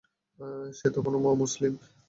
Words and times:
সে 0.73 0.87
তখনো 0.95 1.17
অমুসলিম। 1.27 1.73